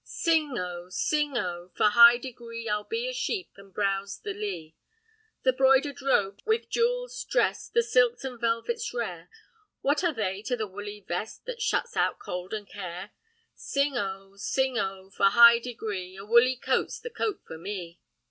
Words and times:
Sing 0.03 0.57
oh! 0.57 0.87
sing 0.89 1.37
oh! 1.37 1.69
for 1.75 1.89
high 1.91 2.17
degree, 2.17 2.67
I'd 2.67 2.89
be 2.89 3.07
a 3.07 3.13
sheep, 3.13 3.51
and 3.55 3.71
browse 3.71 4.19
the 4.19 4.33
lee. 4.33 4.75
"The 5.43 5.53
'broidered 5.53 6.01
robe 6.01 6.39
with 6.43 6.71
jewels 6.71 7.23
drest, 7.23 7.75
The 7.75 7.83
silks 7.83 8.23
and 8.23 8.41
velvets 8.41 8.95
rare, 8.95 9.29
What 9.81 10.03
are 10.03 10.11
they 10.11 10.41
to 10.47 10.57
the 10.57 10.65
woolly 10.65 11.05
vest 11.07 11.45
That 11.45 11.61
shuts 11.61 11.95
out 11.95 12.17
cold 12.17 12.51
and 12.51 12.67
care? 12.67 13.11
Sing 13.53 13.95
oh! 13.95 14.37
sing 14.37 14.75
oh! 14.79 15.11
for 15.11 15.25
high 15.27 15.59
degree, 15.59 16.15
A 16.17 16.25
woolly 16.25 16.55
coat's 16.55 16.99
the 16.99 17.11
coat 17.11 17.41
for 17.45 17.59
me. 17.59 17.99